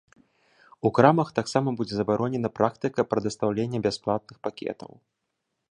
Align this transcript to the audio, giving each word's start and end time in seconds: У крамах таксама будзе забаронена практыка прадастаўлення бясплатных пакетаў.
У 0.89 0.91
крамах 0.99 1.29
таксама 1.39 1.69
будзе 1.81 1.93
забаронена 1.99 2.49
практыка 2.59 3.07
прадастаўлення 3.11 3.79
бясплатных 3.87 4.37
пакетаў. 4.49 4.91